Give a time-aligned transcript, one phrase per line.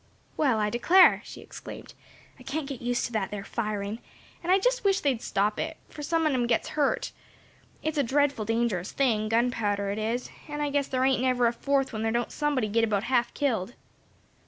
[0.35, 1.93] "Well, I declare!" she exclaimed,
[2.39, 3.99] "I can't git used to that there firin';
[4.41, 7.11] and I jest wisht they'd stop it; 'fore some on 'em gits hurt.
[7.83, 11.93] It's a dreadful dangerous thing gunpowder is, and I guess there ain't never a Fourth
[11.93, 13.75] when there don't somebody git about half killed."